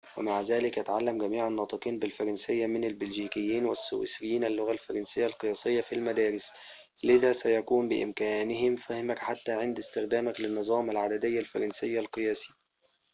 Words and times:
ومع 0.17 0.41
ذلك 0.41 0.77
يتعلّم 0.77 1.17
جميع 1.17 1.47
الناطقين 1.47 1.99
بالفرنسيّة 1.99 2.67
من 2.67 2.83
البلجيكيين 2.83 3.65
والسويسريين 3.65 4.43
اللغة 4.43 4.71
الفرنسيّة 4.71 5.25
القياسيّة 5.25 5.81
في 5.81 5.95
المدارس 5.95 6.53
لذا 7.03 7.31
سيكون 7.31 7.87
بإمكانهم 7.87 8.75
فهمك 8.75 9.19
حتى 9.19 9.51
عند 9.51 9.77
استخدامك 9.79 10.41
للنظام 10.41 10.89
العددي 10.89 11.39
الفرنسيّ 11.39 11.99
القياسي 11.99 12.53